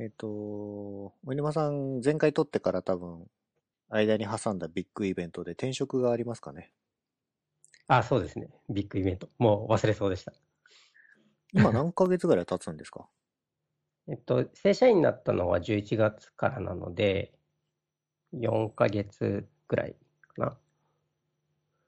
[0.00, 3.30] えっ、と、お沼さん、前回撮ってから多分、
[3.90, 6.72] 間に挟んだビッグイベントで転職がありますかね？
[7.88, 8.48] あ、そうですね。
[8.70, 9.28] ビッグイベント。
[9.38, 10.32] もう忘れそうでした。
[11.52, 13.08] 今何ヶ月ぐらい経つんですか？
[14.08, 17.32] えっと、正社員になったのは11月からなので、
[18.32, 19.96] 4ヶ月ぐらい
[20.34, 20.60] かな。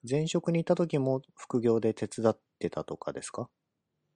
[0.09, 3.51] 前職にいた時も副業で手伝ってたとかですか？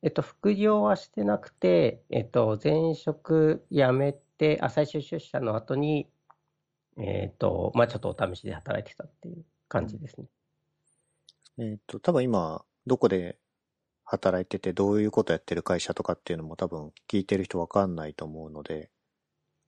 [0.06, 6.08] えっと、副業はしてなくて、えっと、前職辞めて、あ、最終出社の後に、
[6.96, 10.28] えっと、まあちょっとお試しで働いてたっていう感じですね。
[11.58, 13.36] えっ、と、多分今、どこで
[14.04, 18.90] 働いてて、どういうことやってる会社とかっていうのも多分聞いてる人わかんないと思うので、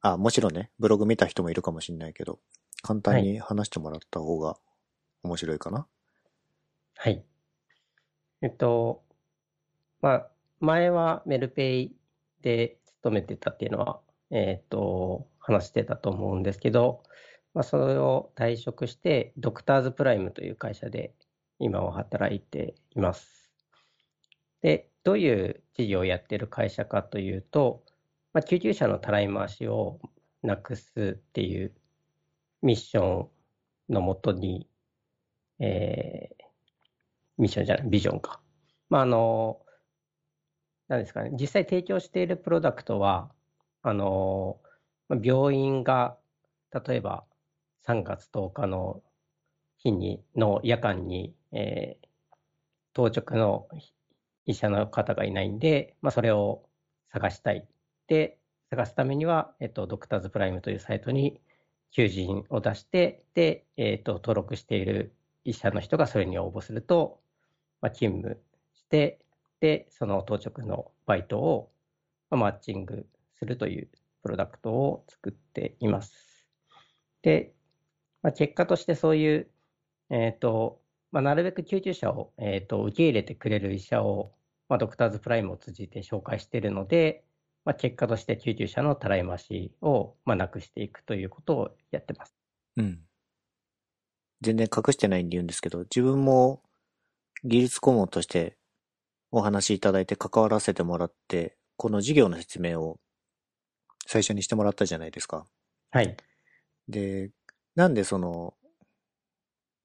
[0.02, 2.38] あ、もちろんね、ブログ見た人もいるかもしれないけど、
[2.82, 4.56] 簡単に話してもらった方が
[5.24, 5.88] 面白いかな。
[6.96, 7.24] はい。
[8.40, 9.02] えっと、
[10.00, 10.30] まあ、
[10.60, 11.96] 前はメルペイ
[12.42, 17.02] で勤めてたっていうのは、えっと、話してたと思うんですけど、
[17.54, 21.14] まあ、それを退職して、ドクターズプライムという会社で
[21.58, 23.50] 今は働いています。
[24.62, 27.82] で、どういう事業をやってる会社かというと、
[28.32, 30.00] まあ、救急車のたらい回しを
[30.42, 31.72] なくすっていう
[32.62, 33.28] ミッショ
[33.88, 34.68] ンのもとに、
[35.58, 36.38] えー
[37.38, 38.40] ミッションじゃない、ビジョンか。
[38.90, 39.60] まあ、あの、
[40.88, 43.30] なんですかね、実際提供しているプロダクトは、
[43.82, 44.60] あの、
[45.22, 46.18] 病院が、
[46.86, 47.24] 例えば
[47.82, 49.02] 3月10日の
[49.78, 52.08] 日に、の夜間に、えー
[52.94, 53.68] 当直の
[54.46, 56.68] 医者の方がいないんで、まあ、それを
[57.12, 57.68] 探したい。
[58.08, 58.38] で、
[58.70, 61.40] 探すためには、えっと、ドクターズプライムというサイトに
[61.92, 67.20] 求人を出して、で、えっと、登録している医者の人がそれに応募すると、
[67.80, 68.40] まあ、勤務
[68.74, 69.20] して、
[69.60, 71.72] で、その当直のバイトを、
[72.30, 73.06] マッチング
[73.38, 73.88] するという
[74.22, 76.46] プロダクトを作っています。
[77.22, 77.54] で、
[78.22, 79.50] まあ、結果としてそういう、
[80.10, 84.32] えっと、まあ、なるべく救急車を、えっと、受け入れてくれる医者を、
[84.68, 87.24] まあ、ドクターズプライムを通じて紹介しているので、
[87.64, 92.34] まあ、結果として救急車のたらい回しを、まあ、なくしていくということをやってます。
[92.76, 93.00] うん。
[94.42, 96.62] 全然隠してないんで言うんですけど、自分も
[97.44, 98.57] 技術顧問として
[99.30, 102.98] お話しいただいて関わらせてもらって、この事業の説明を
[104.06, 105.46] 最初にしてもらったじゃないですか。
[105.90, 106.16] はい。
[106.88, 107.30] で、
[107.74, 108.54] なんでその、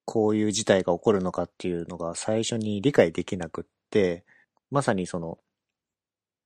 [0.05, 4.25] こういう事態が起こるのかっていうのが最初に理解できなくって、
[4.71, 5.39] まさにその、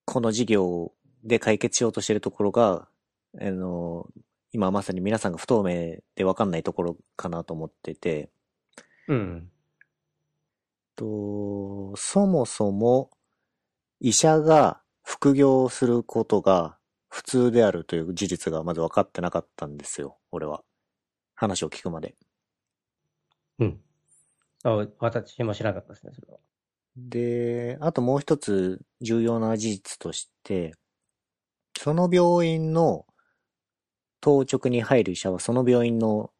[0.06, 0.91] この事業
[1.24, 2.88] で解決しようとしているところが、
[3.40, 4.08] あの、
[4.52, 8.29] 今まさに皆さんが不透明でわかんないところかなと思ってて、
[9.08, 9.52] うん。
[10.97, 13.09] と、そもそも
[14.02, 16.78] 医者が副業することが
[17.08, 20.63] 普通であるという事実がまず分かってなかったんですよ、俺は。
[21.35, 22.16] 話を聞くまで。
[23.59, 23.80] うん。
[24.63, 26.40] あ私も知らなかったですね、それは。
[26.97, 30.74] で、あともう一つ重要な事実として、
[31.78, 33.06] その病院の
[34.19, 36.31] 当直に入る医者はその病院の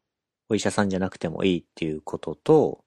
[0.50, 2.84] お医者さんじゃなくてもいいっていうことと、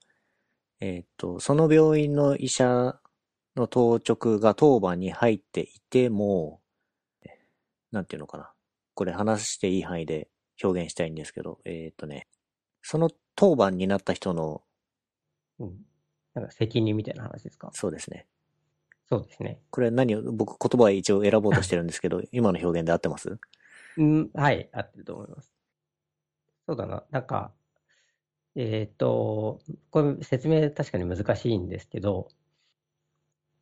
[0.81, 2.99] えっ、と、その病院の医者
[3.55, 6.59] の当直が当番に入っていても、
[7.91, 8.51] なんていうのかな。
[8.95, 10.29] これ話していい範囲で
[10.63, 12.27] 表現したいんですけど、えっ、とね、
[12.81, 14.63] その当番になった人の、
[15.59, 15.85] うん。
[16.33, 17.69] なんか責任みたいな話ですか？
[17.73, 18.25] そうですね。
[19.07, 19.61] そうですね。
[19.69, 23.37] これ何を、僕言葉は一応選ぼうとしてるんですけど、 今の表現で合ってます？
[23.97, 25.51] うん、はい、合ってると思います。
[26.67, 27.53] そうだな、なんか、
[28.55, 29.59] えっと、
[29.91, 32.29] これ説明確かに難しいんですけど、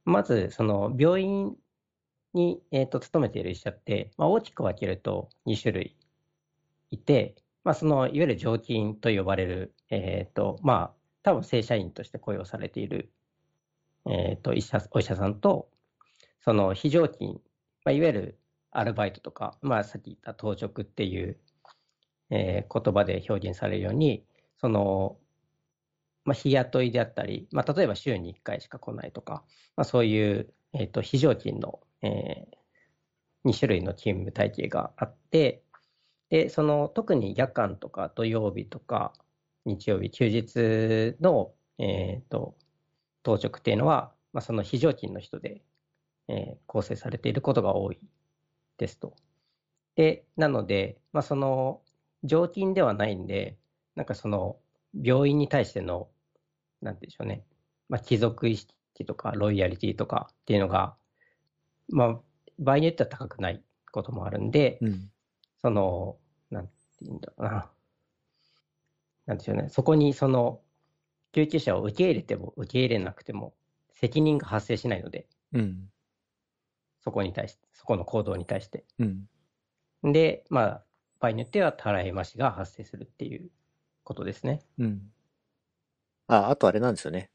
[0.06, 1.56] まず、その病院
[2.34, 5.98] に、えっと、勤めている医者って、まあ、大きく分けると2種類
[6.92, 13.12] いて、まあ、その、いわゆる常勤と呼ばれる、えっと、まあ、多分正社員として雇用されている、
[14.08, 15.70] えっと、医者、お医者さんと、
[16.42, 17.42] その非常勤、
[17.86, 18.40] まあ、いわゆる
[18.72, 21.38] アルバイトとか、まあ、さっき言った当直っていう、
[22.32, 24.24] えー言葉で表現されるように、
[24.62, 25.20] その、
[26.26, 29.44] まあ、日雇いであったり、まあ、例えば週に1回しか来ないとか、
[29.76, 32.48] まあ、そういう、えっと非常勤の、え
[33.46, 35.64] 2種類の勤務体系があって、
[36.30, 39.14] で、その特に夜間とか土曜日とか
[39.66, 42.58] 日曜日、休日の、えっと
[43.24, 45.64] 当直っていうのは、まあ、その非常勤の人で、
[46.30, 48.00] えー構成されていることが多い
[48.78, 49.16] ですと。
[49.96, 51.82] で、なので、まあ、その
[52.24, 53.58] 常勤ではないんで、
[53.96, 54.58] なんかその
[54.94, 56.10] 病院に対しての、
[56.82, 57.44] なんて言うんでしょうね、
[57.90, 58.74] まあ、貴族意識
[59.06, 60.96] とかロイヤリティとかっていうのが、
[61.90, 62.20] まあ、
[62.60, 65.12] 場合によっては高くないこともあるんで、うん。
[65.62, 66.18] その、
[66.52, 67.72] なんて言うんだろうな。
[69.26, 69.70] なんでしょうね。
[69.70, 70.62] そこにその、
[71.32, 73.54] 救急車を受け入れても受け入れなくても、
[73.92, 75.90] 責任が発生しないので、うん。
[77.02, 78.86] そこに対して、そこの行動に対して。
[79.00, 80.14] うん。
[80.14, 80.84] で、まあ、
[81.20, 83.50] 場合によっては、たらいましが発生するっていう
[84.10, 84.60] ことですね。
[84.80, 85.12] うん。
[86.26, 87.30] あ、あとあれなんですよね。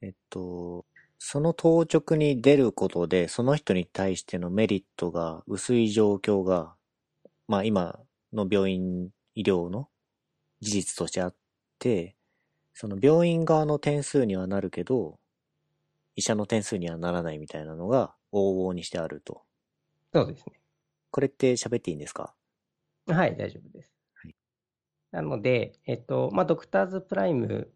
[0.00, 0.86] えっと、
[1.18, 6.76] その当直に出ることで、その人に対してのメリットが薄い状況が、
[7.48, 7.98] まあ今
[8.32, 9.88] の病院医療の
[10.60, 11.34] 事実としてあっ
[11.80, 12.14] て、
[12.74, 15.18] その病院側の点数にはなるけど、
[16.14, 19.42] 医者の点数にはならないみたいなのが往々にしてあると。
[20.14, 20.60] そうですね。
[21.10, 22.34] これって喋っていいんですか？
[23.08, 23.99] はい、大丈夫です。
[25.12, 27.72] なので、えっと、まあ、ドクターズプライム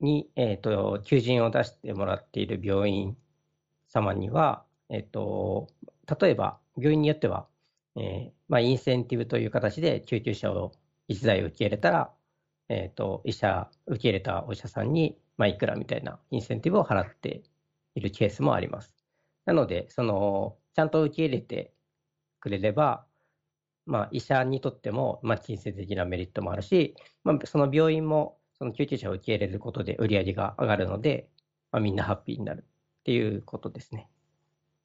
[0.00, 3.16] に、えっと、求人を出してもらっている病院
[3.88, 5.68] 様には、えっと、
[6.20, 7.46] 例えば、病院によっては、
[7.96, 10.72] えーまあ、インセンティブという形で救急車を
[11.08, 12.12] 一台受け入れたら、
[12.68, 17.42] えっと、医者、受け入れたお医者さんに、まあ、いくらみたいなインセンティブを払って
[17.94, 18.94] いるケースもあります。
[19.44, 21.72] なので、その、ちゃんと受け入れて
[22.40, 23.06] くれれば、
[23.86, 26.94] まあ、医者にとっても、まあ、金銭的なメリットもあるし、
[27.24, 31.28] まあ、その病院もその救急車を受け入れることで売り上げが上がるので、
[31.72, 34.08] まあ、みんなハッピーになるっていうことですね。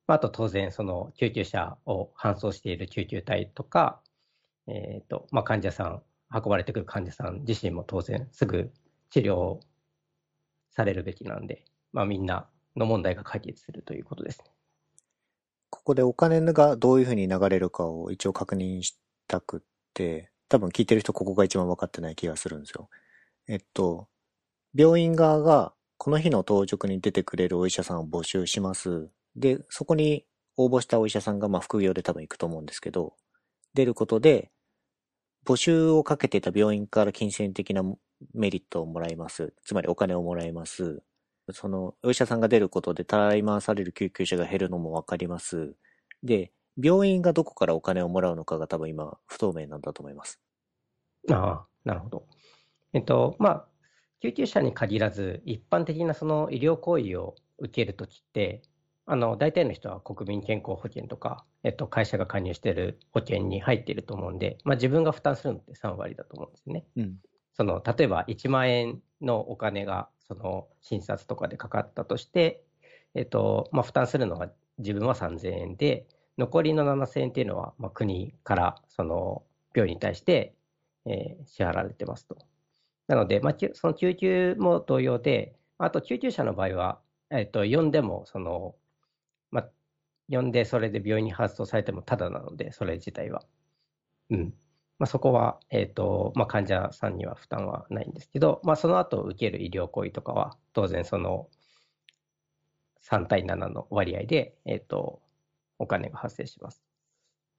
[0.07, 4.01] まあ、あと当然、その救急車を搬送している救急隊とか、
[4.67, 6.01] えっと、まあ、患者さん、
[6.33, 8.71] 運ばれてくる患者さん自身も当然すぐ
[9.11, 9.59] 治療
[10.71, 11.63] されるべきなんで、
[11.94, 14.56] まあ、みんなの問題が解決するということですね。
[15.69, 18.97] ここでお金がどういうふうに流れるかを一応確認し
[19.27, 19.59] たくっ
[19.93, 22.89] て、多分聞いてる人ここが一番分かってない気がするんですよ。
[23.47, 24.07] えっと、
[24.75, 29.09] 病院側がこの日の当直に出てくれるお医者さんを募集します。
[29.35, 30.25] で、そこに
[30.57, 33.15] 応募したお医者さんがまあ副業で多分行くと思うんですけど、
[33.73, 34.51] 出ることで、
[35.45, 37.83] 募集をかけていた病院から金銭的な
[38.33, 39.53] メリットをもらいます。
[39.63, 41.01] つまりお金をもらいます。
[41.53, 45.75] その、お医者さんが出ることでたらい回される救急車が減るのもわかります。
[46.23, 46.51] で、
[46.81, 50.39] 病院がどこからお金をもらうのかが多分今不透明なんだと思います。
[51.31, 52.27] ああ、なるほど。
[52.94, 53.67] えっと、まあ、
[54.21, 58.61] 救急車に限らず、一般的なその医療行為を受けるときって、
[59.05, 66.85] あの、大体の人は国民健康保険とか、えっと、会社が加入している保険に入っていると思うんで、まあ、自分が負担するのって3割だと思うんですね。
[66.97, 67.15] うん。
[67.53, 72.63] その、例えば1万円のお金が、その、診察とかでかかったとして、
[73.15, 79.43] えっと、まあ、負担するのが自分は3000円で、残りの7000円っていうのは、まあ、国から、その、
[79.73, 80.55] 病院に対して、
[81.05, 82.37] えー支払われてますと。
[83.07, 88.75] なので、まあ、その救急も同様で、あと救急車の場合は、えっと、呼んでも、その、
[89.51, 89.69] まあ、
[90.29, 93.43] 呼んでそれで病院に搬送されてもただなので、それ自体は。
[94.29, 94.53] うん。
[94.99, 101.47] まあ、そこは、えっと、まあ、患者さんには負担はないんですけど、まあ、その後受ける医療行為とかは、当然その、
[103.03, 105.21] 3対7の割合で、えっと、
[105.79, 106.83] お金が発生します。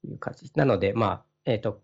[0.03, 0.51] という感じ。
[0.57, 1.83] なので、まあ、えっと、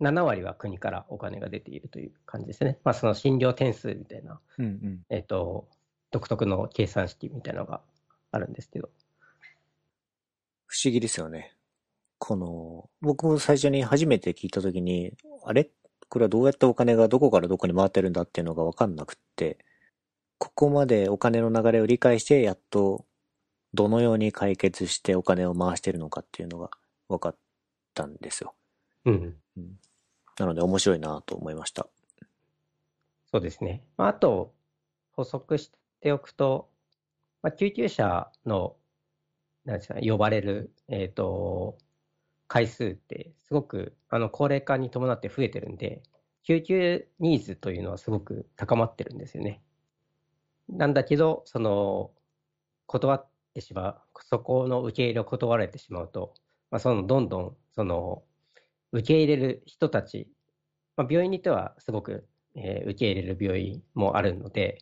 [0.00, 2.78] 7割は国からお金が出ているという感じですね。
[2.84, 5.00] まあ、その診療点数みたいな、うんうん。
[5.10, 5.68] えっと、
[6.10, 7.82] 独特の計算式みたいなのが
[8.30, 8.90] あるんですけど。
[10.66, 11.57] 不思議ですよね。
[12.18, 15.12] この、僕も最初に初めて聞いたときに、
[15.44, 15.70] あれ？
[16.08, 19.58] これはどうやってお金がどこからどこに回ってるんだっていうのがわかんなくって、
[20.38, 23.04] ここまでお金の流れを理解して、やっと
[23.74, 26.70] どのように解決してお金を回してるのかっていうのが
[27.08, 27.36] 分かっ
[27.94, 28.54] たんですよ。
[29.04, 29.36] うん。
[30.38, 31.86] なので面白いなと思いました。
[33.30, 33.84] そうですね。
[33.96, 34.54] まああと、
[35.12, 36.70] 補足しておくと、
[37.42, 38.76] まあ、救急車の、
[39.64, 41.76] なんですかね、呼ばれる、えっと、
[42.48, 46.02] 回数って、すごく、あの、高齢化に伴って増えてるんで、
[46.44, 49.62] 救急ニーズというのはすごく高まってるんですよね。
[50.68, 52.12] なんだけど、その、
[52.86, 56.34] 断ってしまう、そこの受け入れを断られてしまうと、
[56.70, 58.24] まあ、その、どんどん、その、
[58.92, 60.28] 受け入れる人たち、
[60.96, 64.78] まあ、病院にてはすごくえー受け入れる病院もあるので、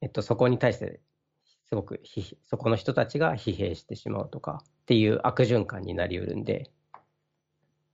[0.00, 1.00] えっと、そこに対して、
[1.70, 6.72] すごく疲そこの人たちが疲弊してしまうとかっていう悪循環になりうるんで、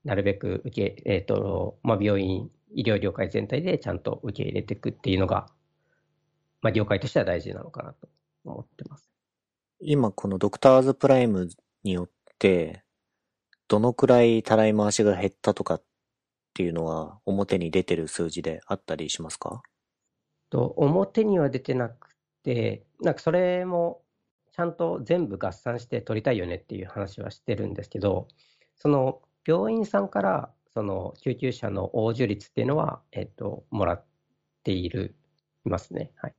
[0.02, 5.46] なるべく受け、えっと、まあ、病院、医療業界全体でちゃんと受け入れていくっていうのが、
[6.62, 8.08] まあ、業界としては大事なのかなと
[8.44, 9.10] 思ってます。
[9.80, 11.50] 今このドクターズプライム
[11.84, 12.82] によって、
[13.68, 15.82] どのくらいたらい回しが減ったとかっ
[16.54, 19.60] ていうのは表に出てる数字であったりしますか？
[20.48, 22.15] と表には出てなく
[22.46, 24.02] て、なんかそれも
[24.52, 28.28] ちゃんと全部合算して取りたいよねっていう話はしてるんですけど、
[28.76, 34.04] その病院さんからその救急車の応受率っていうのは、えっと、もらっ
[34.62, 35.16] ている、
[35.66, 36.12] いますね。
[36.16, 36.34] はい。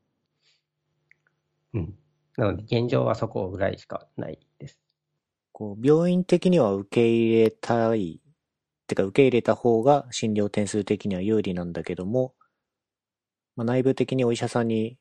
[1.74, 1.98] うん。
[2.38, 4.80] なので、現状はそこぐらいしかないです。
[5.52, 12.34] こう、病院的には受け入れたい、ってか受け入れた方が診療点数的には有利なんだけども、
[13.56, 14.98] まあ、内部的にお医者さんに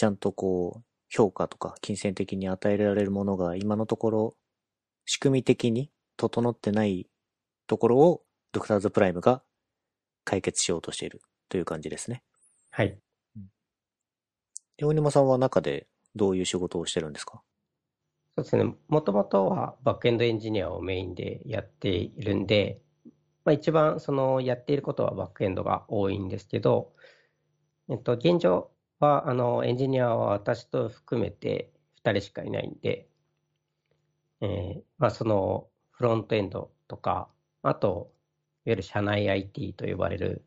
[0.00, 4.36] ちゃんとこう、評価とか金銭的に与えられるものが今のところ
[5.04, 7.06] 仕組み的に整ってない
[7.66, 9.42] ところをドクターズプライムが
[10.24, 12.22] 解決しようとしているという感じですね。
[12.70, 12.98] はい。
[14.80, 17.42] 大沼さんは中でどういう仕事をしてるんですか？
[18.36, 18.74] そうですね。
[18.88, 22.80] もともとはバックエンドエンジニアをメインでやっているんで、
[23.44, 26.94] まあ、一番そのやっていることはバックエンドが多いんですけど、
[27.90, 31.72] えっと、現状は、あの、エンジニアは私と含めて
[32.04, 33.08] 2人しかいないんで、
[34.40, 37.28] えー、まあ、そのフロントエンドとか、
[37.62, 38.12] あと、
[38.66, 40.44] いわゆる社内 IT と呼ばれる、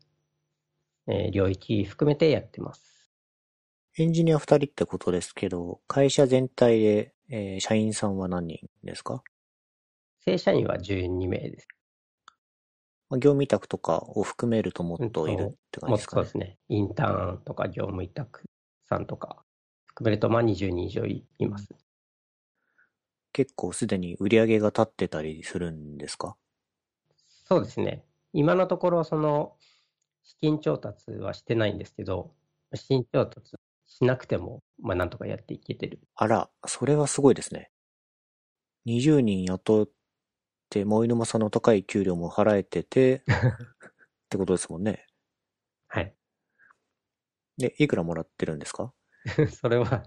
[1.08, 3.10] えー、領域含めてやってます。
[3.98, 9.22] エンジニア2人ってことですけど、会社全体で、えー、社員さんは何人ですか？
[10.20, 11.68] 正社員は12名です。
[13.18, 16.22] 業務委託とかを含めるともっといるって感じですかね。
[16.22, 16.58] そうですね。
[16.68, 18.42] インターンとか業務委託
[18.88, 19.42] さんとか
[19.86, 21.68] 含めると、まあ20人以上います。
[23.32, 26.36] 結構すでに売り上げが立ってたりするんですか？
[27.46, 28.04] そうですね。
[28.32, 29.56] 今のところ、その、
[30.22, 32.32] 資金調達はしてないんですけど、
[32.74, 33.56] 資金調達
[33.86, 36.00] しなくても、まあなんとかやっていけてる。
[36.16, 37.70] あら、それはすごいですね。
[38.86, 39.88] 20人雇っ
[40.70, 45.06] て、もう沼さんの高い給料も払えてて、 ってことですもんね。
[45.88, 46.14] はい。
[47.58, 48.92] で、いくらもらってるんですか？
[49.58, 50.02] それは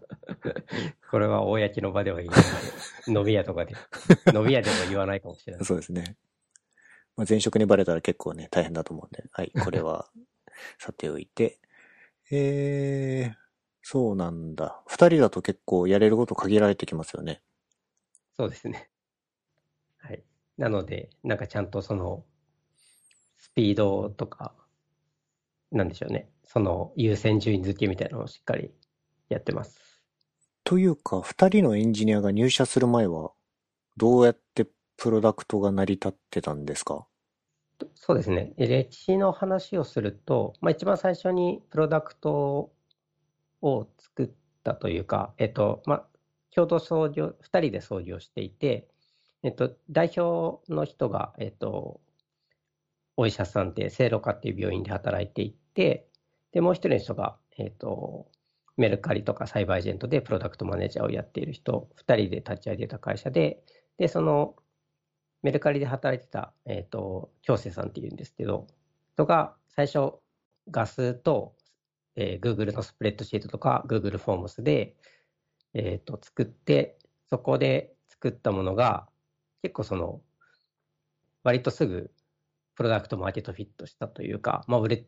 [1.10, 2.40] これは公の場では言いない
[3.08, 3.74] 飲み屋とかで。
[4.34, 5.66] 飲み屋でも言わないかもしれない。
[5.66, 6.18] そうですね。
[7.16, 10.12] まあ、前職にバレたら結構ね、大変だと思うんで、はい、これは
[10.78, 11.60] さておいて。
[12.30, 13.36] えー、
[13.82, 14.84] そうなんだ。
[14.86, 17.42] 二人だと結構やれること限られてきますよね。
[18.36, 18.92] そうですね。
[19.98, 20.24] はい。
[20.58, 22.24] なので、なんかちゃんとその、
[23.38, 24.54] スピードとか、
[25.72, 26.30] なんでしょうね。
[26.44, 28.72] その優先順位付けみたいなのをしっかり
[29.30, 30.02] やってます。
[30.64, 33.32] というか、二人のエンジニアが入社する前は、
[33.98, 37.06] どうやってプロダクトが成り立ってたんですか？
[37.94, 38.54] そうですね。
[38.58, 42.72] 歴史の話をすると、まあ、一番最初にプロダクト
[43.62, 44.30] を作っ
[44.64, 46.06] たというか、えっと、まあ、
[46.50, 48.88] 共同創業、二人で創業していて、
[49.48, 52.02] えっと、代表の人が、えっと、
[53.16, 56.10] お医者さんで、聖路科っていう病院で働いていて、
[56.52, 58.30] で、もう一人の人が、えっと、
[58.76, 63.64] メルカリとかサイバーエージェントでプロダクトマネージャーをやっている人、2人で立ち上げた会社で、
[63.98, 64.58] で、その
[65.44, 68.68] メルカリで働いてた、えっ、ー、と、京瀬さんっていうんですけど、
[69.14, 70.16] 人が最初、
[70.70, 71.56] ガスと、
[72.18, 74.98] えー、Google のスプレッドシートとか Google フォームスで、
[75.74, 76.98] えっ、ー、と、作って、
[77.30, 79.08] そこで作ったものが、
[79.62, 80.22] 結構その、
[81.44, 82.12] 割とすぐ
[82.76, 85.06] プロダクトマーケットフィットしたというか、まあ、売れ、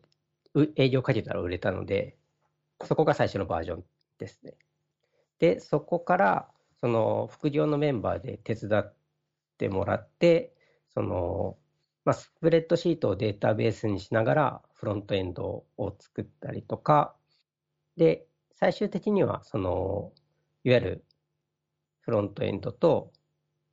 [0.76, 2.16] 営業かけたら売れたので、
[2.84, 3.84] そこが最初のバージョン
[4.18, 4.54] ですね。
[5.38, 8.94] で、そこから、その副業のメンバーで手伝っ
[9.58, 10.54] てもらって、
[10.92, 11.58] その、
[12.04, 17.14] まあ、スプレッドシートをデータベースにしながらフロントエンドを作ったりとか、
[17.96, 20.12] で、最終的には、その、
[20.64, 21.04] いわゆる
[22.00, 23.12] フロントエンドと、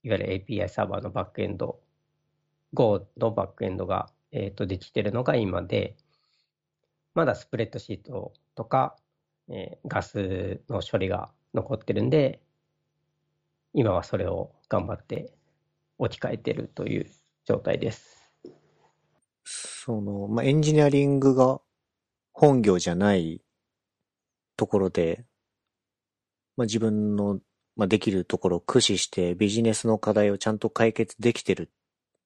[0.08, 1.82] いわゆる API サーバーのバックエンド、
[2.74, 5.98] Go のバックエンドが、え、ー、と、できてるのが今で、
[7.14, 8.96] まだスプレッドシートとか、
[9.50, 12.40] えー、ガスの処理が残ってるんで、
[13.74, 15.34] 今はそれを頑張って
[15.98, 17.12] 置き換えてるという
[17.44, 18.32] 状態です。
[19.44, 21.60] その、まあ、エンジニアリングが
[22.32, 23.42] 本業じゃない
[24.56, 25.26] ところで、
[26.56, 27.42] まあ、自分の、
[27.78, 31.72] まあ、できるところを駆使してビジネスの課題をちゃんと解決できてる。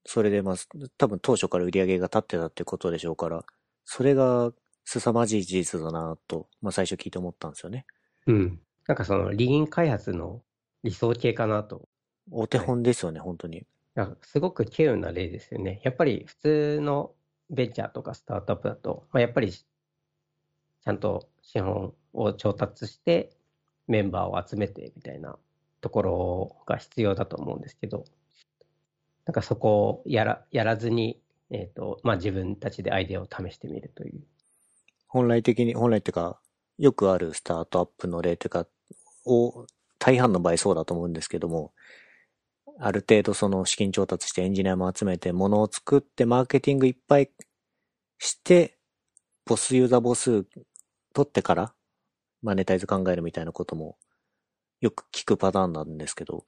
[0.06, 0.56] それで、まあ、
[0.98, 3.44] 多分当初から売り上げが立ってたってことでしょうから、
[3.86, 4.52] それが
[4.86, 7.86] 凄まじい事実だなと、まあ最初聞いて思ったんですよね。
[8.26, 8.60] うん。
[8.88, 10.42] なんかその、リーン開発の
[10.84, 11.88] 理想形かなと。
[12.32, 13.66] お手本ですよね、はい、本当に。
[14.22, 15.82] すごく稀有な例ですよね。
[15.84, 17.14] やっぱり普通の
[17.50, 23.32] ベンチャーとかスタートアップだと、まあ、やっぱりちゃんと資本を調達して
[23.88, 25.38] メンバーを集めてみたいな
[25.82, 28.06] ところが必要だと思うんですけど、
[29.26, 31.20] なんかそこをやらやらずに、
[31.50, 34.22] えーとまあ、自分たちでアイデアを試してみるという。
[35.08, 36.40] 本来的に、本来っていうか、
[36.78, 38.68] よくあるスタートアップの例というか、
[39.26, 39.68] を
[40.00, 41.74] 大半の場合そうだと思うんですけども、
[42.80, 47.30] ある程度その資金調達してエンジニアも集めて、ものを作ってマーケティングいっぱい
[48.18, 48.78] して、
[49.46, 50.46] ボスユーザー母数
[51.14, 51.74] 取ってから
[52.42, 53.98] マネタイズ考えるみたいなことも
[54.82, 56.44] よく聞くパターンなんですけど、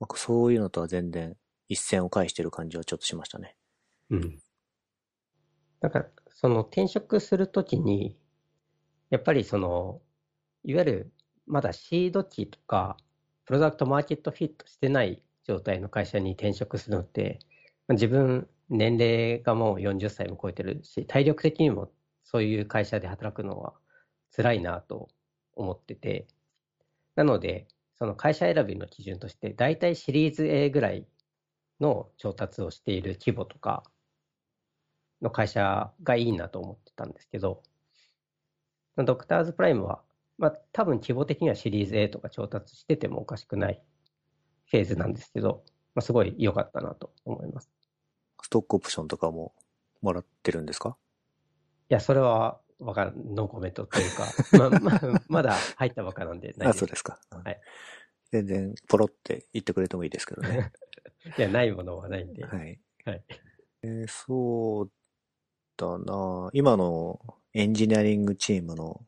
[0.00, 1.36] まあ、そういうのとは全然
[1.68, 3.56] 一線を返してる感じはちょっとしましたね。
[4.10, 4.38] うん。
[5.80, 8.16] なんか、その転職するときに、
[9.10, 10.00] やっぱりその、
[10.64, 11.12] いわゆる
[11.46, 12.96] まだシード期とか、
[13.44, 17.38] プロダクトマーケットフィットしてない状態の会社に転職するのって、
[17.88, 21.92] 自分、年齢がもう40歳も超えてるし、体力的にも
[22.24, 23.74] そういう会社で働くのは
[24.34, 25.08] 辛いなと
[25.54, 26.26] 思ってて、
[27.14, 27.66] なので、
[27.98, 31.06] その会社選びの基準として、大体シリーズ A ぐらい
[31.80, 33.82] の調達をしている規模とか
[35.20, 37.62] の会社がいいなと思ってたんですけど、
[38.96, 40.02] ドクターズプライムは、
[40.38, 43.82] まあ多分規模的にはシリーズ A とか調達しててもおかしくない
[44.66, 45.62] フェーズなんですけど、
[45.94, 47.70] まあ、すごい良かったなと思います。
[48.40, 49.52] ストックオプションとかも
[50.00, 50.96] もらってるんですか？
[51.90, 54.26] いや、それはわかん、ノーコメントというか、
[54.80, 57.20] まままだ入ったばかなんでないあ、そうですか。
[57.30, 57.60] はい。
[58.30, 60.72] 全然、ポロって言ってくれてもいいですけどね。
[61.38, 62.44] いや、ないものはないんで。
[62.44, 62.80] はい。
[63.04, 63.24] はい。
[63.82, 64.90] えー、そう
[65.76, 67.20] だな今の
[67.52, 69.04] エンジニアリングチームの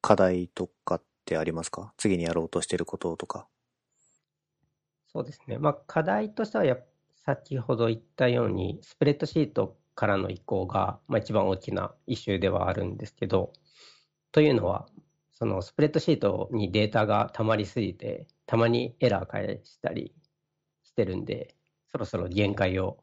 [0.00, 1.92] 課題とかってありますか？
[1.96, 3.48] 次にやろうとしてることとか。
[5.08, 5.58] そうですね。
[5.58, 6.76] まあ、課題としてはや、
[7.14, 13.52] 先ほど言ったように、スプレッドシートからの移行が、まあ、一番大きなイシューではあるんですけど、
[14.30, 14.86] というのは、
[15.32, 20.14] そのスプレッドシートにデータが溜まりすぎて、たまにエラー返したり
[20.84, 21.56] してるんで、
[21.90, 22.98] そろそろ限界を、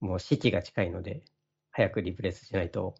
[0.00, 1.24] もう時期が近いので、
[1.72, 2.94] 早くリプレイスしないと、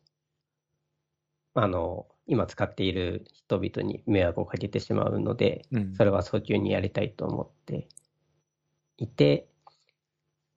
[1.55, 7.89] あの、今使っている人々に迷惑をかけてしまうので、うん、それは早急にやりたいと思って
[8.97, 9.49] いて、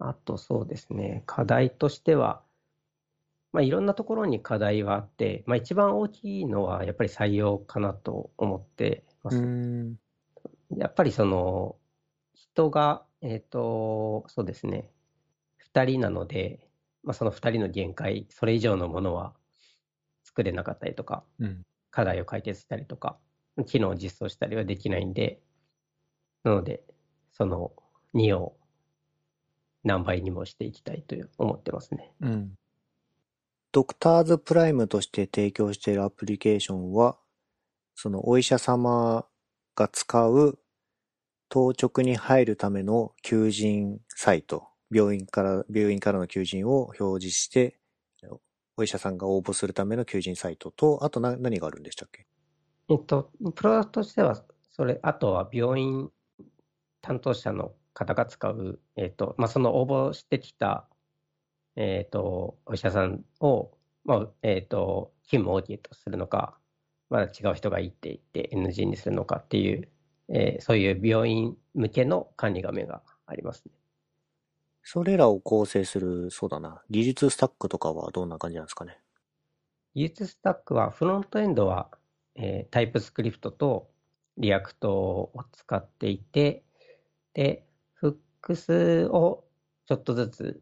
[0.03, 2.41] あとそうですね、課題としては、
[3.53, 9.37] まあ、いろんなところに課題はあって、まあ、一番大きいのはやっぱり採用かなと思ってます。
[10.75, 11.75] やっぱりその
[12.33, 14.89] 人が、えっ、ー、と、そうですね、
[15.71, 16.67] 2人なので、
[17.03, 19.33] まあ、その2人の限界、それ以上のものは
[20.23, 21.61] 作れなかったりとか、うん、
[21.91, 23.19] 課題を解決したりとか、
[23.67, 25.39] 機能を実装したりはできないんで、
[26.43, 26.81] なので、
[27.33, 27.71] その
[28.15, 28.55] 2を
[29.83, 32.13] 何倍にもしていきたいと思ってますね。
[32.21, 32.51] うん。
[33.71, 37.17] ドクターズプライムとして提供しているアプリケーションは、
[37.95, 39.25] そのお医者様
[39.75, 40.59] が使う
[41.49, 47.77] 当直に入るための求人サイト、病院から、病院からの求人を表示して、
[48.77, 52.25] お医者さんが応募するための求人サイトと、あと何何があるんでしたっけ？
[52.89, 56.09] えっと、プロダクトとしては、それ、あとは病院
[57.01, 60.87] 担当者の方が使う、えっ、と、まあ、その応募してきた、
[61.75, 63.71] えっ、と、お医者さんを、
[64.05, 66.57] まあ、えっ、と、勤務 OK とするのか、
[67.09, 69.89] まだ違う人がいいって言って NG にするのかっていう、
[70.29, 73.73] えー、そういう病院向けの管理画面がありますね。
[74.83, 78.97] それらを構成する、そうだな、技術スタックとかはどんな感じなんですかね？
[79.93, 81.89] 技術スタックは、フロントエンドは、
[82.35, 83.89] えー、 TypeScript と
[84.37, 86.63] React を使っていて、
[87.33, 87.65] で、
[88.43, 89.43] X を
[89.85, 90.61] ちょっとずつ、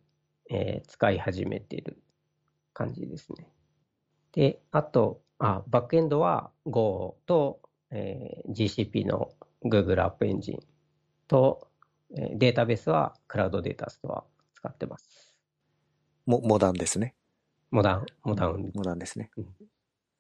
[0.50, 1.98] えー、使い始めている
[2.74, 3.48] 感じですね。
[4.34, 7.62] で、あと、あバックエンドは Go と、
[7.92, 9.32] えー、GCP の
[9.64, 10.60] Google アップエンジン
[11.28, 11.68] と、
[12.16, 15.34] えー、データベースはクラウドデータストア使ってます。
[16.26, 17.16] モモダンですね。
[17.72, 18.72] モダン、モダン。
[18.74, 19.32] モダンですね。
[19.38, 19.48] うん、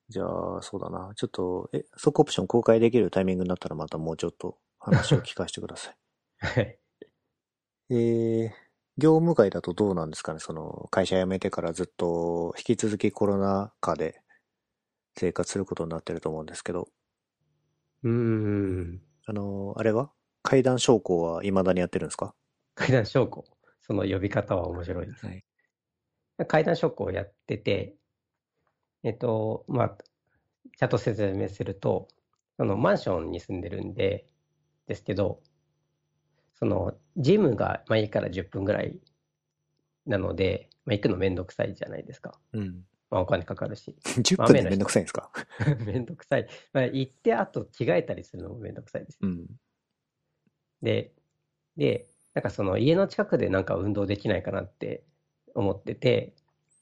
[0.08, 1.12] じゃあ、そうだな。
[1.16, 5.96] ちょっと、え、即オプション公開できるタイミングになったらまたもうちょっと話を聞かせてください。
[6.38, 6.80] はい。
[7.92, 8.50] えー、
[8.98, 10.40] 業務外だとどうなんですかね？
[10.40, 14.22] その、会社辞めてからずっと引き続きコロナ禍で
[15.18, 16.88] 生活することになってると思うんですけど。
[18.04, 19.02] うん。
[19.26, 20.12] あの、あれは？
[20.44, 22.34] 階段昇降は未だにやってるんですか？
[22.76, 23.44] 階段昇降。
[23.82, 25.26] その呼び方は面白いです。
[25.26, 25.44] はい、
[26.48, 27.96] 階段昇降をやってて、
[29.04, 29.98] えっと、まあ、
[30.78, 32.08] ちゃんと説明すると、
[32.58, 34.28] そのマンションに住んでるんで、
[34.86, 35.42] ですけど、
[36.60, 39.00] その、ジムが、まあ、家から10分ぐらい
[40.06, 42.40] なので、まあ、行くのめんどくさいじゃないですか。
[42.54, 42.86] うん。
[43.10, 43.96] まあ、お金かかるし。
[44.04, 45.32] 10分でめんどくさいんですか？
[45.86, 46.48] めんどくさい。
[46.74, 49.18] まあ、行って、あと着替えたりするのもめんどくさいです。
[49.22, 49.48] うん。
[50.82, 51.14] で、
[51.78, 55.04] で、なんかその家の近くでなんか運動できないかなって
[55.56, 56.36] 思ってて、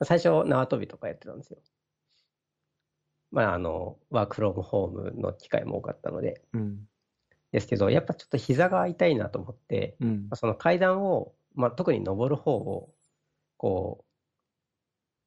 [0.04, 1.60] 最初縄跳びとかやってたんですよ。
[3.32, 6.42] まあ、あの、ワークフロムホームの機会も多かったので。
[6.54, 6.88] うん。
[7.52, 10.30] ですけど、やっぱちょっと膝が痛いなと思って、うん。
[10.36, 12.94] その階段を、まあ、特に登る方を、
[13.58, 14.06] こ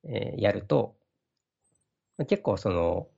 [0.05, 0.97] う、えーやると、
[2.29, 3.09] 結構その、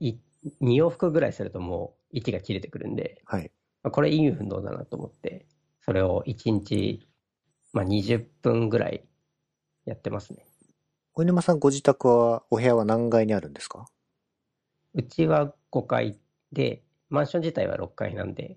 [0.00, 0.14] い、
[0.62, 3.50] 2往復ぐらいするともう息が切れてくるんで、はい。
[3.82, 5.46] まあこれいい運動だなと思って、
[5.82, 7.06] それを1日、
[7.72, 9.06] まあ、20分ぐらい
[9.84, 10.46] やってますね。
[11.12, 13.86] 小沼さんご自宅は、お部屋は何階にあるんですか？
[14.94, 16.18] うちは5階
[16.52, 18.56] で、マンション自体は6階なんで、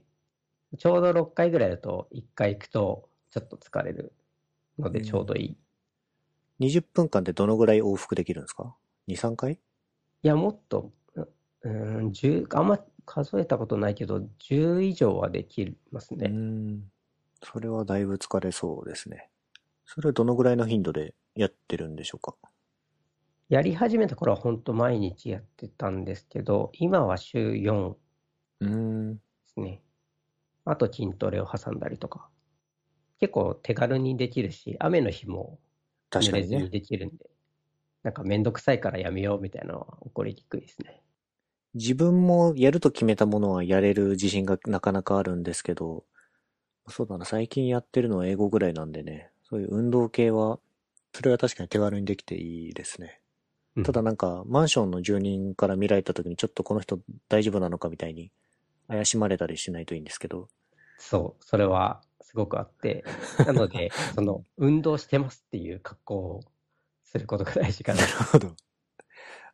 [0.77, 4.13] ちょうど6階ぐらいだと1階行くとちょっと疲れる
[4.79, 5.57] のでちょうどいい。
[6.59, 8.75] ?20 分間でどのぐらい往復できるんですか
[9.07, 9.59] ?2、3回？
[10.23, 16.27] いや、もっと、うーん、10、あんま数えたことないけど、10以上はできますね。
[16.29, 16.91] ん。
[17.43, 19.29] それはだいぶ疲れそうですね。
[19.85, 22.35] それはどのぐらいの頻度でやってるんでしょうか？
[23.49, 28.02] やり始めた頃は本当毎日やってたんですけど、今は週4で
[28.61, 29.21] うーん。
[29.53, 29.81] すね。
[30.65, 32.29] あと筋トレを挟んだりとか。
[33.19, 35.59] 結構手軽にできるし、雨の日も
[36.09, 36.69] 確かにね濡れずに。
[36.69, 37.29] できるんで、
[38.03, 41.01] なんかめんどくさいからやめようみたいなのは起こりにくいですね。
[41.75, 46.05] 自分もやると決めたものはやれる自信がなかなかあるんですけど、
[46.89, 50.59] そうだな、最近やってるのは英語ぐらいなんでね、そういう運動系は、
[51.13, 53.21] それは確かに手軽にできていいですね。
[53.75, 58.31] うんただなんか、マンションの住人から見られた時にちょっとこの人大丈夫なのかみたいに
[58.87, 60.49] 怪しまれたりしないといいんですけど、
[60.97, 63.07] そう、それはすごくあって、
[63.43, 66.39] なので、その、運動してますっていう格好を
[67.03, 68.07] することが大事かなな。
[68.07, 68.55] るほど。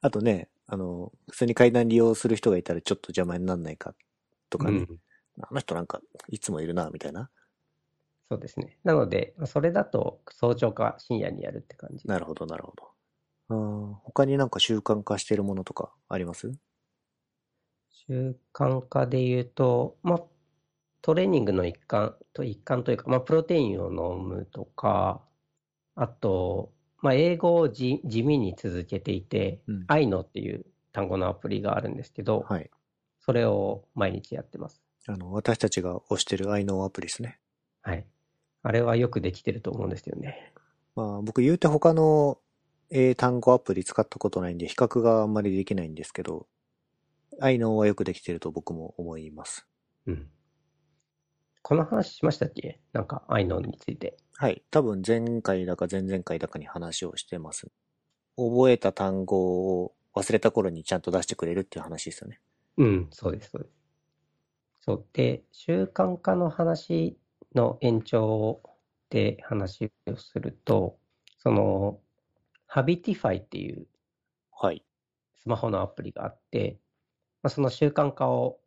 [0.01, 3.95] あとね、あの、普通に階段利用する人がいたらちょっと邪魔にならないか
[4.49, 4.99] とかね、うん、
[5.41, 7.31] あの人なんかいつもいるな、みたいな。
[8.29, 8.77] そうですね。
[8.83, 12.05] なので、まあそれだと早朝か深夜にやるって感じ。
[12.05, 12.89] なるほど、なるほど。
[14.03, 16.51] 他になんか習慣化してるものとかあります？
[18.09, 20.21] 習慣化で言うと、まあ、
[21.03, 25.21] トレーニングの一環と一環というか、まあ、プロテインを飲むとか、
[25.95, 32.69] あと、まあ、英語をじ地味に続けていて、うんアイノっていう単語のアプリがあるんですけど、はい。
[33.19, 34.81] それを毎日やってます。
[35.07, 37.39] あの、私たちが推してる愛のアプリですね。
[37.83, 38.05] はい。
[38.63, 40.51] あれはよくできてると思うんですよね。
[40.95, 42.39] まあ僕言うて他の
[42.89, 46.47] 英単語アプリ使ったことないんで比較があんまりできないんですけど、
[47.41, 49.67] 愛のはよくできてると僕も思います。
[50.07, 50.29] うん。
[51.61, 52.79] この話しましたっけ？
[52.93, 54.17] なんか、アイノについて。
[54.35, 54.63] はい。
[54.71, 57.67] 多分前回だか前々回だかに話をしてます。
[58.37, 62.39] 覚えた単語を忘れた頃にちゃんと出してくれるっていう話ですよね。
[62.77, 63.75] うん、そうです、そうです。
[64.81, 65.05] そう。
[65.13, 67.17] で、習慣化の話
[67.53, 68.61] の延長
[69.09, 70.97] で話をすると、
[71.37, 71.99] その、
[72.65, 73.85] Habitify っていう
[74.61, 74.83] はい。
[75.41, 76.77] スマホのアプリがあって、
[77.41, 78.59] まあ、その習慣化を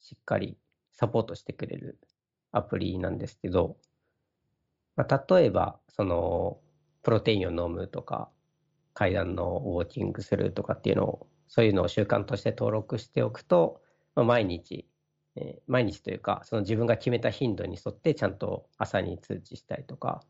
[0.00, 0.56] しっかり
[0.92, 1.98] サポートしてくれる
[2.52, 3.76] アプリなんですけど、
[4.96, 6.60] まあ、例えば、その、
[7.02, 8.30] プロテインを飲むとか、
[8.94, 13.82] 階段のウォーキングするとかっていうのを、そういうのを習慣として登録しておくと、
[14.14, 14.88] まあ、毎日、
[15.36, 20.22] えー毎日というか、その自分が決めた頻度に沿ってちゃんと朝に通知したりとか、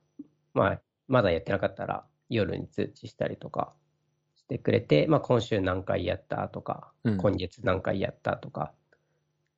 [0.55, 3.75] まあ、まだやってなかったら夜に通知したりとか
[4.45, 8.73] してくれて、まあ、今週何回やったとか、うん今月何回やったとか、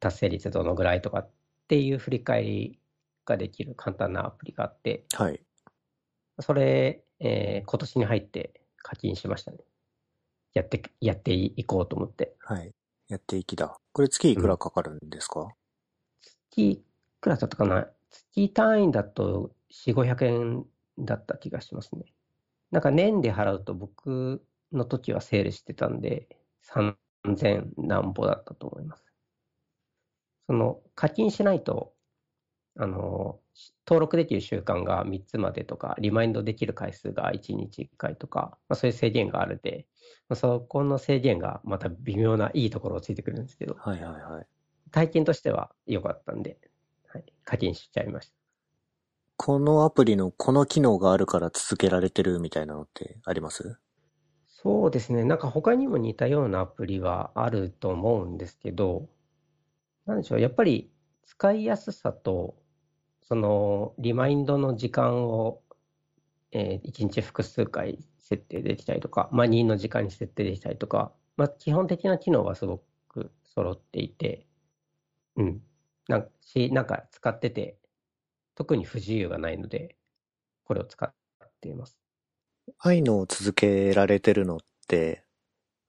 [0.01, 1.31] 達成率どのぐらいとかっ
[1.69, 2.79] ていう振り返り
[3.25, 5.41] ができる簡単なアプリがあって、はい。
[6.41, 9.59] それ、えー今年に入って課金しましたね。
[10.55, 12.35] やって、やっていこうと思って。
[12.39, 12.73] はい。
[13.09, 13.77] やっていきだ。
[13.93, 15.49] これ月いくらかかるんですか、
[16.51, 16.85] 月い
[17.21, 20.67] くらだったかな月単位だと4、500円
[20.99, 22.05] だった気がしますね。
[22.71, 26.29] なんか年で払うと僕の時はセールしてたんで、
[26.63, 29.05] 3000何ぼだったと思います。
[30.47, 31.93] その課金しないと、
[32.79, 39.87] あの、し登録できる習慣が3つまでとか、リマインドできる回数が1日1回とか、まあ、そういう制限があるんで、
[40.29, 44.47] まあそこの制限がまた微妙ないいところをついてくるんですけど、はいはいはい。
[44.91, 46.59] 体験としては良かったんで、
[47.09, 48.35] はい、課金しちゃいました。
[49.39, 53.79] このアプリのこの機能があるから続けられてるみたいなのってあります？
[54.67, 55.23] そうですね。
[55.25, 59.09] なんか他にも似たようなアプリはあると思うんですけど、
[60.07, 60.41] なんでしょう。
[60.41, 60.91] やっぱり
[61.25, 62.57] 使いやすさと、
[63.23, 65.63] そのリマインドの時間を、
[66.53, 74.47] え1日複数回設定できたりとか、まあ、任の時間に設定できたりとか、まあ、基本的な機能はすごく揃っていて、
[75.37, 75.63] うん。
[76.09, 77.79] なんし、なんか使ってて、
[78.57, 79.97] 特に不自由がないので、
[80.65, 81.15] これを使っ
[81.63, 82.06] ています。
[82.79, 85.25] 愛のを続けられてるのって、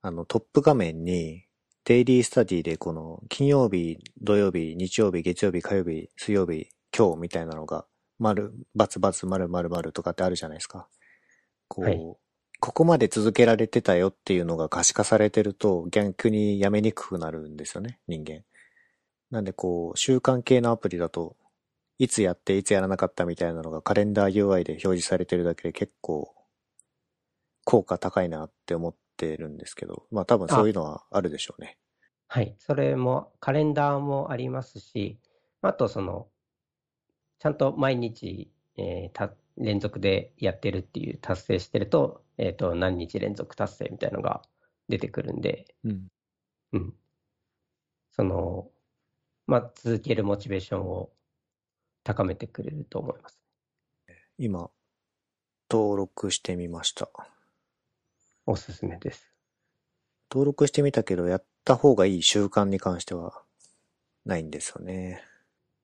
[0.01, 1.45] あのトップ画面に
[1.85, 7.85] デイリースタディでこの金曜日、土曜日、日曜日、月曜日、火曜日、水曜日、今日みたいなのが、
[8.19, 10.87] 丸、バツバツ、丸丸丸とかってあるじゃないですか。
[11.67, 11.99] こう、はい
[12.59, 18.41] ここまで続けられてたよっていうのが可視化されてると逆にやめにくくなるんですよね、人間。
[19.29, 21.35] なんでこう、習慣系のアプリだと、
[21.99, 26.33] いつやっていつやらなかったみたいなのがカレンダー UI で表示されてるだけで結構
[27.67, 31.77] 効果高いなって思ってるんですけど、まあ多分そういうのはあるでしょうね。
[32.29, 32.55] はい。
[32.59, 35.19] それも、カレンダーもありますし、
[35.61, 36.29] あと、その、
[37.39, 44.43] ちゃんと毎日、えーた連続でやってるっていう達成してると、えっと、何日連続達成みたいなのが
[44.87, 46.07] 出てくるんで、うん。
[46.71, 46.93] うん。
[48.11, 48.69] その、
[49.45, 51.09] まあ、続けるモチベーションを
[52.05, 53.41] 高めてくれると思います。
[54.37, 54.69] 今、
[55.69, 57.09] 登録してみました。
[58.49, 59.35] おすすめです。
[60.31, 63.43] 登録してみたけど、やった方がいい習慣に関しては
[64.25, 65.21] ないんですよね。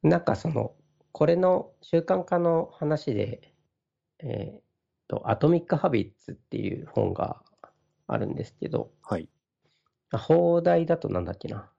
[0.02, 0.74] なんかその、
[1.12, 3.54] これの習慣化の話で、
[4.20, 4.62] えーっ
[5.10, 7.44] と、アトミック・ハビッツっていう本が
[8.08, 9.28] あるんですけど、はい。
[10.12, 11.70] あ放題だとなんだっけな。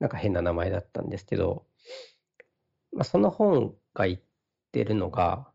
[0.00, 1.64] なんか変な名前だったんですけど、
[2.92, 4.20] まあ、その本が言っ
[4.70, 5.48] てるのが、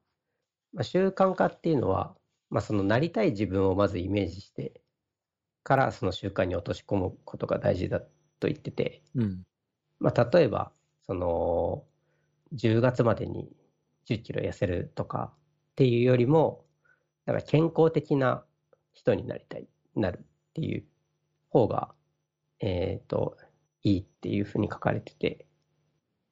[0.73, 2.15] まあ、習慣化っていうのは、
[2.51, 4.81] まあ、そのなりたい自分をまずイメージして
[5.63, 9.43] からその習慣に落とし込むことが大事だと言ってて、うん。
[9.99, 10.71] まあ、例えば、
[11.05, 11.83] その、
[12.53, 13.49] 10月までに
[14.05, 15.37] 10キロ痩せるとかっ
[15.75, 16.65] ていうよりも、
[17.25, 18.43] なんか健康的な
[18.93, 20.83] 人になりたい、なるっていう
[21.49, 21.93] 方が、
[22.59, 23.37] えっと、
[23.83, 25.45] いいっていうふうに書かれてて、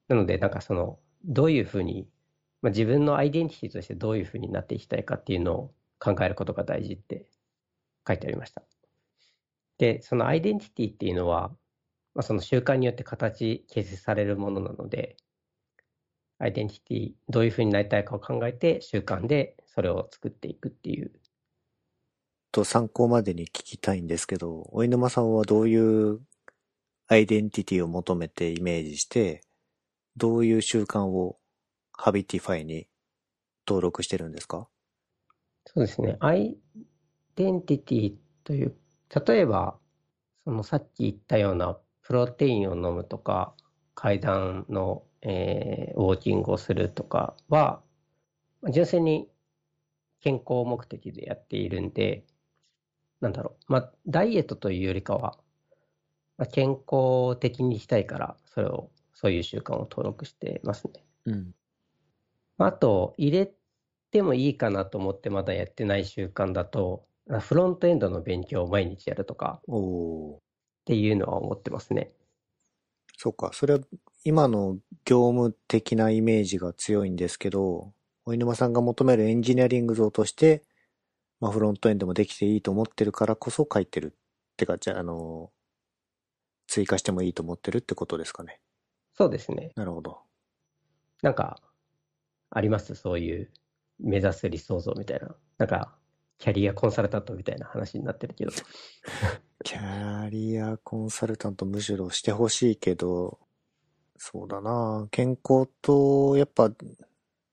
[0.07, 2.09] なので、なんかその、どういうふうに、
[2.61, 7.25] まあ、自分のアイデンティティとしてどういうふうになっていきたいかっていうのを考えることが大事って
[8.07, 8.63] 書いてありました。
[9.77, 11.49] で、そのアイデンティティっていうのは、
[12.15, 15.17] まあ、その習慣によって形形成されるものなので、
[16.37, 21.11] アイデンティティ、どういうふうになりたいかを考えて、習慣でそれを作っていくっていう。
[22.51, 26.19] と参考までに聞きたいんですけど、お沼さんはどういう
[27.07, 29.41] アイデンティティを求めてイメージして、
[30.17, 31.37] どういう習慣を
[31.93, 32.87] Habitify に
[33.67, 34.67] 登録してるんですか？
[35.65, 36.17] そうですね。
[36.19, 36.57] アイ
[37.35, 38.77] デンティティという、
[39.27, 39.79] 例えば、
[40.45, 43.55] そのさっき言ったようなプロテインを飲むとか、
[43.95, 47.83] 階段の、えーウォーキングをするとかは、
[48.61, 49.29] まあ純粋に
[50.21, 52.25] 健康目的でやっているんで、
[53.21, 55.37] なんだろう、まあ、ダイエットというよりかは、
[56.37, 61.05] まあ、健康的にしたいから、それを、そういう習慣を登録してますね。
[61.25, 61.51] うん。
[62.57, 63.53] まああと、入れ
[64.11, 69.61] てもいいかなと思ってまだやってない習慣だと、あフロントエンドの勉強を毎日やるとか。
[69.67, 69.69] っ
[70.85, 72.11] ていうのは思ってますね。
[73.15, 73.51] そうか。
[73.53, 73.79] それは
[74.23, 77.93] 今の業務的なイメージが強いんですけど、
[78.25, 80.63] お沼さんが求めるエンジニアリング像として、
[81.39, 85.51] まあフロントエンドもできていいと思ってるからこそ書いてるってか、じゃあ、あの、
[86.67, 88.59] 追加してもいいと思ってるってことですかね。
[89.13, 89.71] そうですね。
[89.75, 90.19] なるほど。
[91.21, 91.61] なんか、
[92.49, 92.95] あります？
[92.95, 93.51] そういう
[93.99, 95.35] 目指す理想像みたいな。
[95.57, 95.95] なんか、
[96.37, 98.51] キャリアコンサルタントみたいな話になってるけど。
[99.63, 103.39] キャリアコンサルタントむしろしてほしいけど、
[104.17, 106.71] そうだな健康と、やっぱ、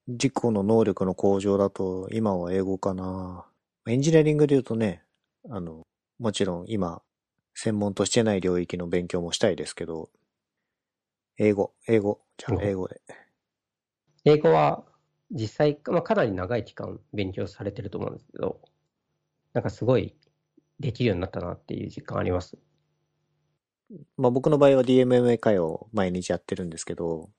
[0.08, 3.46] 自己の能力の向上だと、今は英語かな
[3.88, 5.02] エンジニアリングで言うとね、
[5.50, 5.82] あの、
[6.18, 7.02] もちろん今、
[7.54, 10.10] 専門としてない領域の勉強もしたいですけど、
[11.38, 13.00] 英語、英語、じゃあうん英語で。
[14.24, 14.84] 英語は
[15.30, 18.60] 実際、まあ、かなり長い期間勉強されてると思うんですけど、
[19.52, 20.14] なんかすごい
[20.80, 22.58] できるようになったなっていう実感あります。
[24.16, 27.30] まあ僕の場合は DMMA 会を毎日やってるんですけど、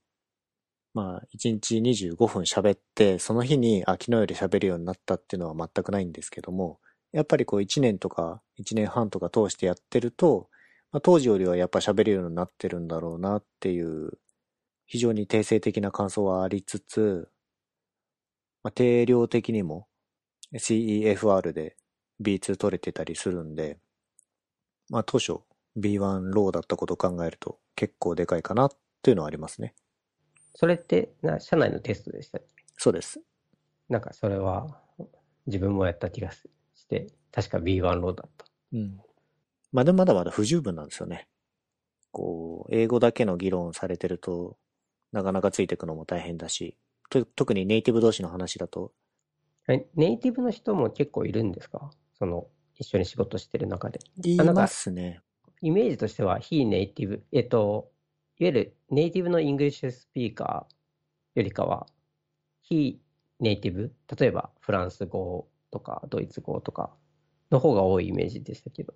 [0.94, 6.80] まあ1日25分喋って、その日に、あ、昨日より喋るようになったっていうのは全くないんですけども、
[7.12, 10.50] やっぱりこう1年とか1年半とか通してやってると、
[10.92, 14.18] まあ、当時よりはやっぱ喋るようになってるんだろうなっていう、
[14.86, 17.30] 非常に定性的な感想はありつつ、
[18.68, 19.88] まあ、定量的にも
[20.54, 21.78] CEFR で
[22.22, 23.78] B2 取れてたりするんで、
[24.90, 25.40] まあ当初
[25.78, 28.70] B1 ローだったことを考えると結構でかいかなっ
[29.02, 29.74] ていうのはありますね。
[30.54, 32.66] それってな社内のテストでしたっけ？
[32.76, 33.22] そうです。
[33.88, 34.68] なんかそれは
[35.46, 36.50] 自分もやった気がし
[36.90, 38.46] て、確か B1 ローだった。
[38.74, 39.00] うん。
[39.72, 41.30] まあでもまだまだ不十分なんですよね。
[42.12, 44.58] こう、英語だけの議論されてると、
[45.14, 46.76] なかなかついていくのも大変だし、
[47.10, 48.92] と特にネイティブ同士の話だと、
[49.68, 51.92] えネイティブの人も結構いるんですか？
[52.14, 54.00] その、一緒に仕事してる中で。
[54.18, 55.22] いますね。
[55.62, 57.92] イメージとしては非ネイティブ、えっと、
[58.40, 61.88] いわゆるネイティブの English speaker よりかは、
[62.62, 63.02] 非
[63.40, 66.92] ネイティブ、例えばフランス語とかドイツ語とか
[67.52, 68.94] の方が多いイメージでしたけど。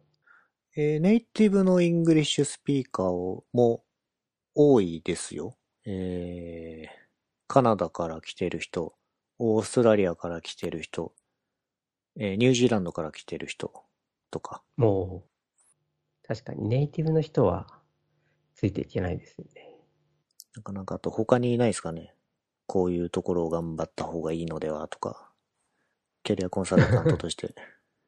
[0.76, 3.84] えーネイティブの English speaker も
[4.56, 5.58] 多いですよ。
[5.86, 7.01] えー
[7.52, 8.94] カナダから来てる人、
[9.38, 11.14] オーストラリアから来てる人、
[12.18, 13.74] えーニュージーランドから来てる人
[14.30, 14.64] とか。
[14.78, 17.68] もう、確かにネイティブの人は
[18.56, 19.76] ついていけないですよね。
[20.56, 22.16] なかなかあと他にいないですかね。
[22.68, 25.34] こういうところを頑張った方がいいのではとか。
[26.24, 27.54] キャリアコンサルタントとして。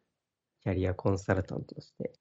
[0.64, 2.14] キャリアコンサルタントとして。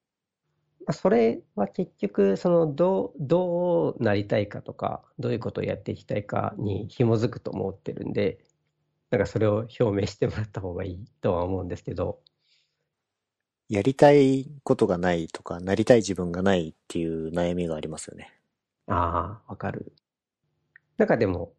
[0.86, 8.38] まあそれは結局、その、どう、どうなりたいかとか、どういうことをやっていきたいかに紐づくと思ってるんで、
[9.10, 12.20] なんかそれを表明してもらった方がいいとは思うんですけど、
[13.68, 18.30] やりたいことがないとか、なりたい自分がないっていう悩みがありますよね。
[18.86, 19.94] ああ、わかる。
[20.98, 21.54] なんかでも、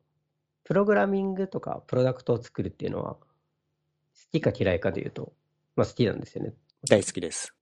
[0.63, 3.27] プログラミングとかプロダクトを作るっていうのは、好
[4.31, 5.33] きか嫌いかで言うと、
[5.75, 6.53] まあ好きなんですよね。
[6.87, 7.55] 大好きです。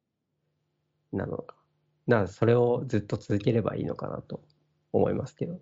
[1.12, 1.56] なのか。
[2.08, 4.42] な、それをずっと続ければいいのかなと
[4.92, 5.60] 思いますけど。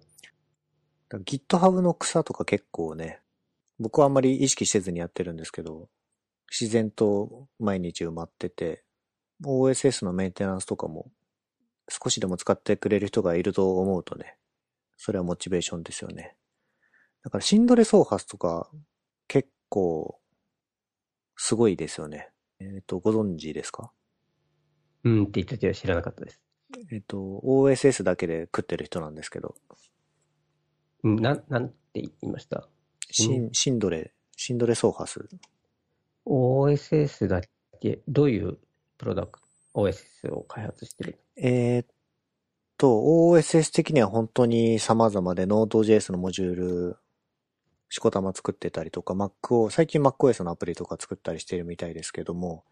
[1.11, 3.21] GitHub の草とか結構ね、
[3.79, 5.89] 僕はあんまり意識せずにやってるんですけど、
[6.51, 8.83] 自然と毎日埋まってて、
[9.43, 11.11] OSS のメンテナンスとかも
[11.89, 14.37] 少しでも使ってくれる人がいると思うとね、
[14.97, 16.35] それはモチベーションですよね。
[17.23, 18.69] だからシンドレソーハスとか
[19.27, 20.19] 結構
[21.37, 22.29] すごいですよね。
[22.59, 23.91] えっ、と、ご存知ですか？
[25.03, 26.41] うんって言ったけど知らなかったです。
[26.91, 29.55] えっ、と、OSS だけで食ってる人なんですけど、
[31.03, 32.67] うんなん、なんて言いました？
[33.11, 35.27] シンシンドレ、シンドレソーハス
[36.25, 37.41] ?OSS だ
[37.81, 38.57] け、どういう
[38.97, 39.47] プロダクト、
[39.81, 41.19] OSS を開発してる？
[41.37, 41.87] えーっ
[42.77, 46.97] と、OSS 的には本当に様々で Node.js のモジュール、
[47.89, 52.63] しこたま作ってたりとか、Mac を、最近 MacOS のアプリとか作ったりしてるみたいですけども、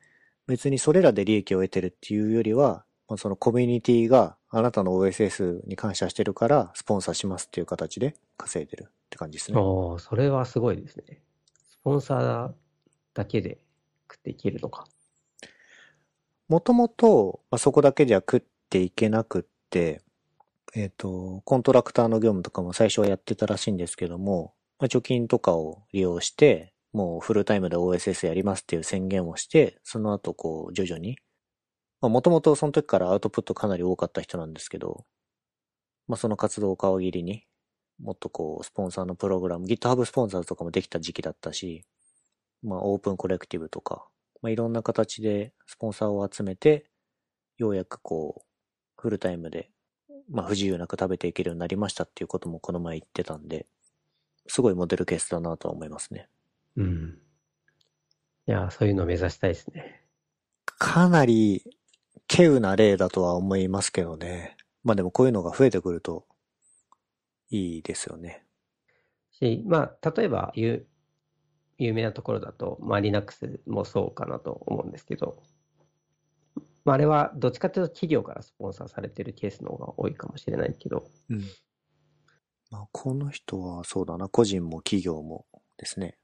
[0.47, 9.60] 別にそれらで利益を得てるっていうよりは、まあそのコミュニティがあなたの OSS に感謝してるから、スポンサーしますっていう形で稼いでるって感じですね。
[9.60, 11.21] おーそれはすごいですね。
[11.69, 12.51] スポンサー
[13.13, 13.60] だけで
[14.10, 14.86] 食っていけるのか。
[16.47, 20.01] もともと、まあそこだけじゃ食っていけなくって、
[20.75, 31.17] えっ、と、コントラクターの業務とかも最初はやってたらしいんですけども、まあ、貯金とかを利用して、もうフルタイムで OSS やりますっていう宣言をして、その後こう徐々に、
[32.02, 35.06] まあもともとその時からアウトプットかなり多かった人なんですけど、
[36.08, 37.45] まあその活動を皮切りに、
[38.00, 41.84] もっとこうスポンサーのプログラム、GitHub スポンサーとかもできた時期だったし、
[42.63, 44.08] まあオープンコレクティブとか、
[44.41, 46.86] まあいろんな形でスポンサーを集めて、
[47.58, 49.69] ようやくこう、フルタイムで、
[50.30, 53.65] まあ不自由なく食べていけるようになりましたっていうこともこの前言ってたんで、
[54.47, 56.30] すごいモデルケースだなとは思いますね。
[56.78, 57.20] うん。
[58.48, 60.04] いやー、そういうのを目指したいですね。
[60.66, 61.63] かなり、
[62.32, 64.56] 稀有な例だとは思いますけどね。
[64.84, 66.26] まあでもこういうのが増えてくると、
[67.50, 68.46] いいですよね。
[69.32, 70.86] し、まあ、例えば、有、
[71.78, 75.42] 有名なところだと、まあ、Linux もそうかなと思うんですけど、
[76.84, 81.44] まあ、あれはどっちかというと企業からスポンサーされてるケースの方が多いかもしれないけど、うん。
[82.72, 85.46] まあこの人はそうだな、個人も企業も
[85.78, 86.18] ですね。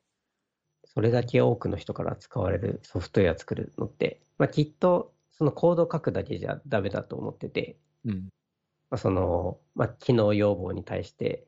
[0.93, 8.29] それだけ多くの人から使われるソフトウェア作るのって、まあ、きっとそのコード書くだけじゃダメだと思ってて、うん。
[8.89, 11.47] まあ、その、まあ、機能要望に対して、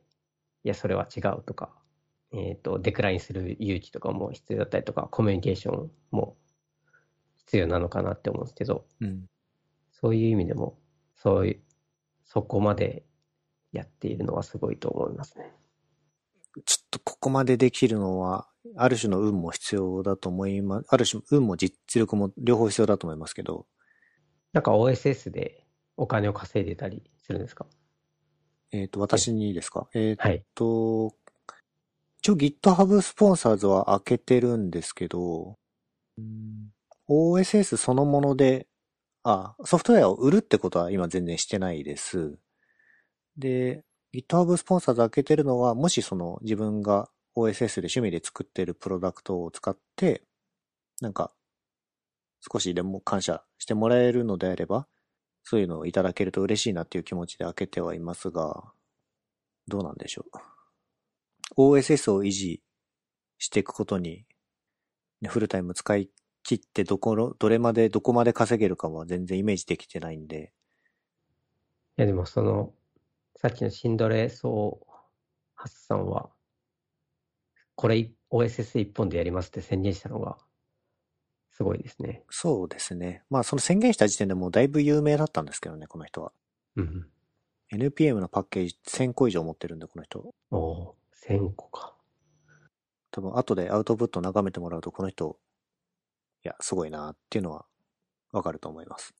[0.64, 1.70] いや、それは違うとか、
[2.32, 6.36] えっと、デクラインする勇気とかも必要だったりとか、コミュニケーションも
[7.36, 9.26] 必要なのかなって思うんですけど、うん。
[9.92, 10.76] そういう意味でも、
[11.14, 11.60] そういう、
[12.24, 13.04] そこまで
[13.72, 15.52] やっているのはすごいと思いますね。
[16.64, 20.86] ちょっとここまでできるのは、ある種の運も必要だと思います。
[20.90, 23.66] ある種、運も実力も両方必要だと思いますけど、
[24.52, 27.66] なんか OSS でお金を稼いでたりするんですか？
[28.72, 29.88] えっ、と、私にですか？
[29.94, 30.44] えっ、はい。
[30.54, 31.14] と、
[32.18, 35.56] 一応 GitHub スポンサーズは開けてるんですけど、
[36.18, 36.72] うん
[37.08, 38.66] OSS そのもので、
[39.22, 42.36] あ、ソフトウェアを売るってことは今全然してないです。
[43.36, 50.22] で、GitHub スポンサーズ開けてるのは、もしその自分が OSS で趣味で作ってるプロダクトを使って、
[51.00, 51.32] なんか、
[52.40, 54.86] 少しでも感謝してもらえるのであれば、
[55.44, 58.72] そういうのをいただけると嬉しいなっていう気持ちで開けてはいますが、
[59.68, 60.24] どうなんでしょ
[61.56, 61.76] う。
[61.78, 62.62] OSS を維持
[63.38, 64.24] していくことに、
[65.26, 66.10] フルタイム使い
[66.42, 70.52] 切ってどこの、どれまで、どこまで稼げるかは全然イメージできてないんで、
[71.98, 72.72] いや、でもその、
[73.36, 74.86] さっきのシンドレソー
[75.54, 76.30] ハッサンは、
[77.76, 80.38] これ OSS 一本でやりますって宣言したのが、
[81.50, 82.24] すごいですね。
[82.28, 83.22] そうですね。
[83.30, 86.32] まあその宣言した時点でもうだいぶ有名だったんですけどね、この人は。
[86.76, 87.06] うん。
[87.72, 90.34] NPM のパッケージ1000個以上持ってるんで、この人。
[90.50, 91.94] おおー、1000個か。
[93.10, 95.38] 多分後でアウトプット眺めてもらうと、この人、
[96.44, 97.66] いや、すごいなっていうのは
[98.32, 99.14] わかると思います。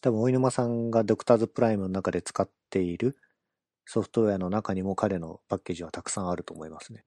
[0.00, 3.16] 多分、大沼さんがドクターズプライムの中で使っている
[3.84, 7.04] ソフトウェアの中にも彼のパッケージはたくさんあると思いますね。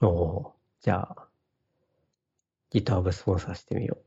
[0.00, 1.28] おおー、じゃあ、
[2.72, 3.98] GitHub スポンサーしてみよ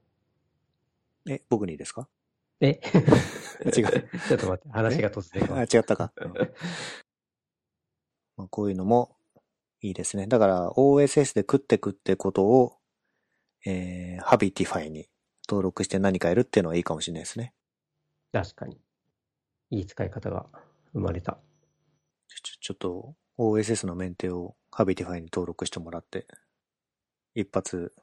[1.28, 2.08] え、僕にですか？
[2.62, 2.66] う。
[2.66, 2.80] え？
[3.66, 3.72] 違う。
[3.72, 3.86] ちょ
[4.36, 6.12] っと待って、話が突然変あ、違ったか。
[6.18, 6.34] うん
[8.38, 9.18] まあ、こういうのも
[9.82, 10.28] いいですね。
[10.28, 12.78] だから OSS で食ってくってことを、
[13.66, 15.10] えー、Habitify に
[15.48, 17.54] 登録して何かやるっていうのはいいかもしれないですね。
[18.32, 18.80] 確かに。
[19.72, 20.46] いい使い方が
[20.94, 21.38] 生まれた。
[22.30, 26.28] ちょ、ちょちょっと OSS のメンテを Habitify に登録してもらって、
[27.36, 27.94] 一発、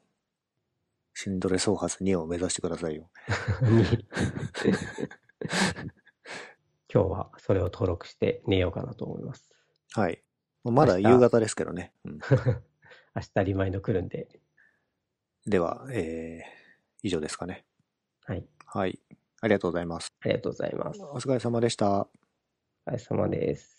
[1.12, 3.10] シンドレソーハス2を目指してくださいよ。
[3.62, 3.84] に
[6.92, 9.50] 今日はそれを登録して寝ようかなと思います。
[9.92, 10.22] はい。
[10.64, 11.92] まだ夕方ですけどね。
[12.04, 12.18] うん、
[13.14, 14.40] 明日リマインド来るんで。
[15.46, 16.46] では、えー、
[17.02, 17.66] 以上ですかね。
[18.24, 18.48] はい。
[18.64, 18.98] はい。
[19.42, 20.14] ありがとうございます。
[20.20, 21.02] ありがとうございます。
[21.02, 22.00] お疲れ様でした。
[22.00, 22.08] お
[22.86, 23.75] 疲れ様です。